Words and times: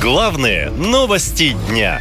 Главные 0.00 0.70
новости 0.70 1.54
дня. 1.68 2.00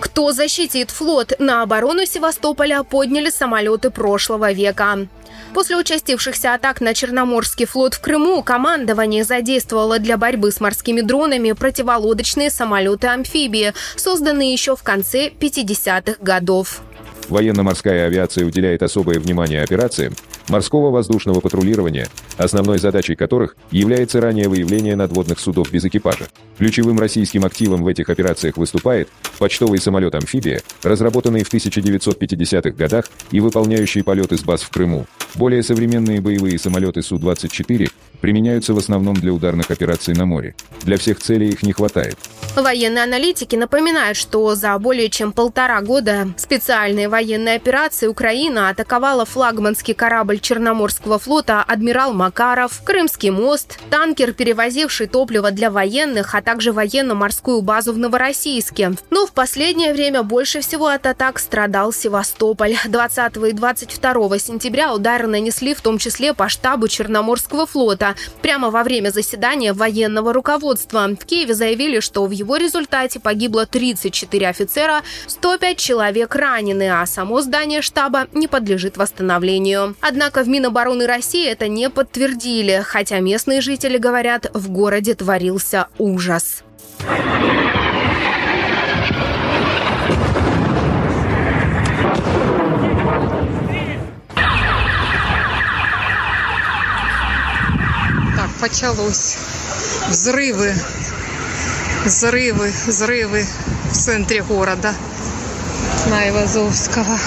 Кто 0.00 0.32
защитит 0.32 0.90
флот? 0.90 1.34
На 1.38 1.62
оборону 1.62 2.06
Севастополя 2.06 2.82
подняли 2.82 3.28
самолеты 3.28 3.90
прошлого 3.90 4.52
века. 4.52 5.06
После 5.52 5.76
участившихся 5.76 6.54
атак 6.54 6.80
на 6.80 6.94
Черноморский 6.94 7.66
флот 7.66 7.92
в 7.92 8.00
Крыму 8.00 8.42
командование 8.42 9.24
задействовало 9.24 9.98
для 9.98 10.16
борьбы 10.16 10.50
с 10.50 10.60
морскими 10.60 11.02
дронами 11.02 11.52
противолодочные 11.52 12.48
самолеты-амфибии, 12.48 13.74
созданные 13.96 14.50
еще 14.50 14.76
в 14.76 14.82
конце 14.82 15.28
50-х 15.28 16.16
годов. 16.22 16.80
Военно-морская 17.28 18.06
авиация 18.06 18.46
уделяет 18.46 18.82
особое 18.82 19.20
внимание 19.20 19.62
операциям 19.62 20.14
морского 20.48 20.90
воздушного 20.90 21.40
патрулирования, 21.40 22.08
основной 22.36 22.78
задачей 22.78 23.14
которых 23.14 23.56
является 23.70 24.20
раннее 24.20 24.48
выявление 24.48 24.96
надводных 24.96 25.38
судов 25.38 25.70
без 25.70 25.84
экипажа. 25.84 26.28
Ключевым 26.58 26.98
российским 26.98 27.44
активом 27.44 27.82
в 27.82 27.88
этих 27.88 28.08
операциях 28.08 28.56
выступает 28.56 29.08
почтовый 29.38 29.78
самолет-амфибия, 29.78 30.62
разработанный 30.82 31.44
в 31.44 31.52
1950-х 31.52 32.70
годах 32.70 33.06
и 33.30 33.40
выполняющий 33.40 34.02
полеты 34.02 34.36
с 34.38 34.42
баз 34.42 34.62
в 34.62 34.70
Крыму. 34.70 35.06
Более 35.34 35.62
современные 35.62 36.20
боевые 36.20 36.58
самолеты 36.58 37.02
Су-24 37.02 37.90
применяются 38.20 38.74
в 38.74 38.78
основном 38.78 39.14
для 39.14 39.32
ударных 39.32 39.70
операций 39.70 40.14
на 40.14 40.26
море. 40.26 40.54
Для 40.82 40.96
всех 40.96 41.18
целей 41.18 41.48
их 41.48 41.62
не 41.62 41.72
хватает. 41.72 42.16
Военные 42.56 43.02
аналитики 43.02 43.56
напоминают, 43.56 44.16
что 44.16 44.54
за 44.54 44.78
более 44.78 45.10
чем 45.10 45.32
полтора 45.32 45.80
года 45.80 46.28
специальной 46.36 47.08
военной 47.08 47.56
операции 47.56 48.06
Украина 48.06 48.68
атаковала 48.68 49.24
флагманский 49.24 49.92
корабль 49.92 50.38
Черноморского 50.38 51.18
флота 51.18 51.64
«Адмирал 51.64 52.12
Макаров», 52.12 52.80
Крымский 52.84 53.30
мост, 53.30 53.80
танкер, 53.90 54.32
перевозивший 54.32 55.08
топливо 55.08 55.50
для 55.50 55.68
военных, 55.68 56.36
а 56.36 56.42
также 56.42 56.70
военно-морскую 56.70 57.60
базу 57.60 57.92
в 57.92 57.98
Новороссийске. 57.98 58.92
Но 59.10 59.26
в 59.26 59.32
последнее 59.32 59.92
время 59.92 60.22
больше 60.22 60.60
всего 60.60 60.86
от 60.86 61.06
атак 61.06 61.40
страдал 61.40 61.92
Севастополь. 61.92 62.76
20 62.86 63.36
и 63.36 63.52
22 63.52 64.38
сентября 64.38 64.94
удары 64.94 65.26
нанесли 65.26 65.74
в 65.74 65.80
том 65.80 65.98
числе 65.98 66.34
по 66.34 66.48
штабу 66.48 66.86
Черноморского 66.86 67.66
флота. 67.66 68.14
Прямо 68.42 68.70
во 68.70 68.84
время 68.84 69.10
заседания 69.10 69.72
военного 69.72 70.32
руководства 70.32 71.08
в 71.08 71.26
Киеве 71.26 71.54
заявили, 71.54 71.98
что 71.98 72.24
в 72.24 72.43
его 72.44 72.56
результате 72.56 73.18
погибло 73.20 73.66
34 73.66 74.48
офицера, 74.48 75.02
105 75.26 75.76
человек 75.78 76.34
ранены, 76.34 76.90
а 76.90 77.06
само 77.06 77.40
здание 77.40 77.82
штаба 77.82 78.28
не 78.32 78.46
подлежит 78.46 78.96
восстановлению. 78.96 79.96
Однако 80.00 80.44
в 80.44 80.48
Минобороны 80.48 81.06
России 81.06 81.48
это 81.48 81.68
не 81.68 81.88
подтвердили, 81.90 82.82
хотя 82.84 83.20
местные 83.20 83.60
жители 83.60 83.98
говорят, 83.98 84.50
в 84.52 84.70
городе 84.70 85.14
творился 85.14 85.88
ужас. 85.98 86.62
Так, 98.36 98.50
почалось. 98.60 99.38
Взрывы, 100.08 100.74
взрывы, 102.04 102.70
взрывы 102.86 103.44
в 103.90 103.92
центре 103.92 104.42
города 104.42 104.92
на 106.10 106.28
Ивазовского. 106.28 107.18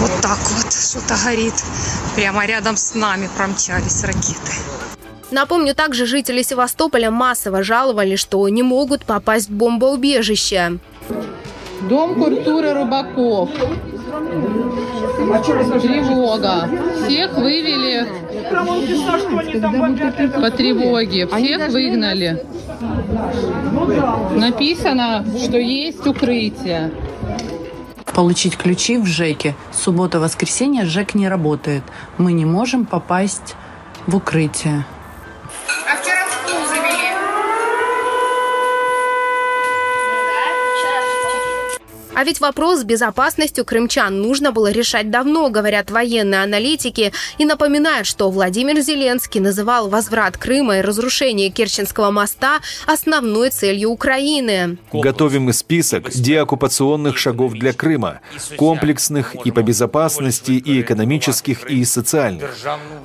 Вот 0.00 0.10
так 0.20 0.38
вот 0.38 0.72
что-то 0.72 1.14
горит. 1.24 1.54
Прямо 2.14 2.46
рядом 2.46 2.76
с 2.76 2.94
нами 2.94 3.28
промчались 3.36 4.02
ракеты. 4.04 4.52
Напомню, 5.30 5.74
также 5.74 6.06
жители 6.06 6.42
Севастополя 6.42 7.10
массово 7.10 7.62
жаловали, 7.62 8.16
что 8.16 8.48
не 8.48 8.62
могут 8.62 9.04
попасть 9.04 9.48
в 9.48 9.52
бомбоубежище. 9.52 10.78
Дом 11.82 12.14
культуры 12.22 12.72
рыбаков. 12.72 13.50
Тревога. 15.80 16.68
Всех 17.06 17.36
вывели 17.36 18.06
по 20.40 20.50
тревоге. 20.50 21.26
Всех 21.26 21.68
выгнали. 21.68 22.44
Написано, 24.34 25.24
что 25.42 25.58
есть 25.58 26.06
укрытие. 26.06 26.92
Получить 28.14 28.56
ключи 28.56 28.98
в 28.98 29.06
ЖЭКе. 29.06 29.54
Суббота-воскресенье 29.72 30.84
ЖЭК 30.86 31.14
не 31.14 31.28
работает. 31.28 31.82
Мы 32.16 32.32
не 32.32 32.44
можем 32.44 32.86
попасть 32.86 33.54
в 34.06 34.16
укрытие. 34.16 34.84
А 42.16 42.24
ведь 42.24 42.40
вопрос 42.40 42.80
с 42.80 42.84
безопасностью 42.84 43.66
крымчан 43.66 44.22
нужно 44.22 44.50
было 44.50 44.70
решать 44.72 45.10
давно, 45.10 45.50
говорят 45.50 45.90
военные 45.90 46.42
аналитики, 46.42 47.12
и 47.36 47.44
напоминают, 47.44 48.06
что 48.06 48.30
Владимир 48.30 48.80
Зеленский 48.80 49.38
называл 49.38 49.90
возврат 49.90 50.38
Крыма 50.38 50.78
и 50.78 50.80
разрушение 50.80 51.50
Керченского 51.50 52.10
моста 52.10 52.60
основной 52.86 53.50
целью 53.50 53.90
Украины. 53.90 54.78
Готовим 54.94 55.50
и 55.50 55.52
список 55.52 56.10
деоккупационных 56.10 57.18
шагов 57.18 57.52
для 57.52 57.74
Крыма, 57.74 58.20
комплексных 58.56 59.34
и 59.34 59.50
по 59.50 59.62
безопасности, 59.62 60.52
и 60.52 60.80
экономических, 60.80 61.68
и 61.70 61.84
социальных. 61.84 62.56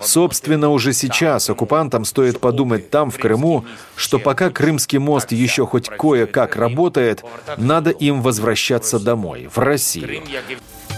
Собственно, 0.00 0.70
уже 0.70 0.94
сейчас 0.94 1.50
оккупантам 1.50 2.06
стоит 2.06 2.40
подумать 2.40 2.88
там, 2.88 3.10
в 3.10 3.18
Крыму, 3.18 3.66
что 3.96 4.18
пока 4.18 4.48
Крымский 4.48 4.96
мост 4.96 5.30
еще 5.30 5.66
хоть 5.66 5.90
кое-как 5.90 6.56
работает, 6.56 7.22
надо 7.58 7.90
им 7.90 8.22
возвращаться 8.22 8.93
домой, 8.98 9.48
в 9.52 9.58
Россию. 9.58 10.22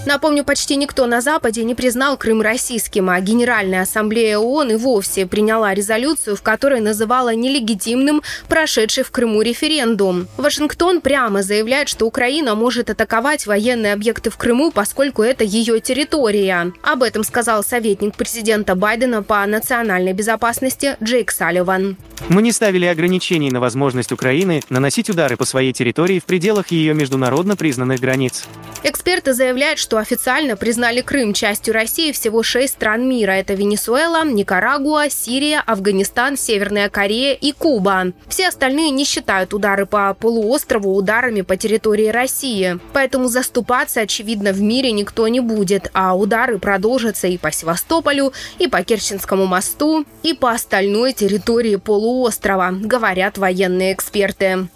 Напомню, 0.06 0.44
почти 0.44 0.76
никто 0.76 1.06
на 1.06 1.20
Западе 1.20 1.64
не 1.64 1.74
признал 1.74 2.16
Крым 2.16 2.40
российским, 2.40 3.10
а 3.10 3.20
Генеральная 3.20 3.82
Ассамблея 3.82 4.38
ООН 4.38 4.70
и 4.70 4.76
вовсе 4.76 5.26
приняла 5.26 5.74
резолюцию, 5.74 6.36
в 6.36 6.42
которой 6.42 6.80
называла 6.80 7.34
нелегитимным 7.34 8.22
прошедший 8.48 9.02
в 9.02 9.10
Крыму 9.10 9.42
референдум. 9.42 10.28
Вашингтон 10.36 11.00
прямо 11.00 11.42
заявляет, 11.42 11.88
что 11.88 12.06
Украина 12.06 12.54
может 12.54 12.88
атаковать 12.88 13.46
военные 13.46 13.92
объекты 13.92 14.30
в 14.30 14.36
Крыму, 14.36 14.70
поскольку 14.70 15.24
это 15.24 15.42
ее 15.42 15.80
территория. 15.80 16.72
Об 16.82 17.02
этом 17.02 17.24
сказал 17.24 17.64
советник 17.64 18.14
президента 18.14 18.76
Байдена 18.76 19.24
по 19.24 19.44
национальной 19.44 20.12
безопасности 20.12 20.96
Джейк 21.02 21.32
Салливан. 21.32 21.96
Мы 22.28 22.42
не 22.42 22.52
ставили 22.52 22.86
ограничений 22.86 23.50
на 23.50 23.58
возможность 23.58 24.12
Украины 24.12 24.62
наносить 24.70 25.10
удары 25.10 25.36
по 25.36 25.44
своей 25.44 25.72
территории 25.72 26.20
в 26.20 26.26
пределах 26.26 26.68
ее 26.68 26.94
международно 26.94 27.56
признанных 27.56 27.98
границ. 27.98 28.46
Эксперты 28.88 29.32
заявляют, 29.32 29.80
что 29.80 29.98
официально 29.98 30.56
признали 30.56 31.00
Крым 31.00 31.32
частью 31.32 31.74
России 31.74 32.12
всего 32.12 32.44
шесть 32.44 32.74
стран 32.74 33.08
мира. 33.08 33.32
Это 33.32 33.54
Венесуэла, 33.54 34.24
Никарагуа, 34.24 35.10
Сирия, 35.10 35.60
Афганистан, 35.66 36.36
Северная 36.36 36.88
Корея 36.88 37.34
и 37.34 37.50
Куба. 37.50 38.12
Все 38.28 38.46
остальные 38.46 38.90
не 38.90 39.04
считают 39.04 39.54
удары 39.54 39.86
по 39.86 40.14
полуострову 40.14 40.94
ударами 40.94 41.40
по 41.40 41.56
территории 41.56 42.10
России. 42.10 42.78
Поэтому 42.92 43.26
заступаться, 43.26 44.02
очевидно, 44.02 44.52
в 44.52 44.60
мире 44.60 44.92
никто 44.92 45.26
не 45.26 45.40
будет. 45.40 45.90
А 45.92 46.16
удары 46.16 46.60
продолжатся 46.60 47.26
и 47.26 47.38
по 47.38 47.50
Севастополю, 47.50 48.32
и 48.60 48.68
по 48.68 48.84
Керченскому 48.84 49.46
мосту, 49.46 50.06
и 50.22 50.32
по 50.32 50.52
остальной 50.52 51.12
территории 51.12 51.74
полуострова, 51.74 52.70
говорят 52.70 53.36
военные 53.36 53.94
эксперты. 53.94 54.68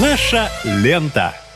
Наша 0.00 0.50
лента. 0.64 1.32